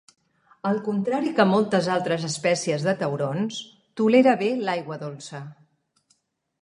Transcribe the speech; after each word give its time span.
Al 0.67 0.77
contrari 0.87 1.33
que 1.39 1.45
moltes 1.49 1.89
altres 1.97 2.25
espècies 2.29 2.87
de 2.87 2.95
taurons, 3.03 3.61
tolera 4.01 4.35
bé 4.41 4.49
l'aigua 4.67 4.99
dolça. 5.07 5.43